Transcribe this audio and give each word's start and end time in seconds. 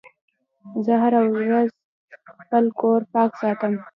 زه 0.85 0.93
هره 1.03 1.19
ورځ 1.35 1.69
خپل 2.39 2.65
کور 2.79 3.01
پاک 3.13 3.31
ساتم. 3.41 3.73